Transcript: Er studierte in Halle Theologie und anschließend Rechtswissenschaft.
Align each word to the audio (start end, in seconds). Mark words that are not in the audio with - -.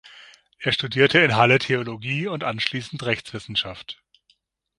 Er 0.57 0.71
studierte 0.71 1.19
in 1.19 1.35
Halle 1.35 1.59
Theologie 1.59 2.25
und 2.25 2.43
anschließend 2.43 3.03
Rechtswissenschaft. 3.03 4.01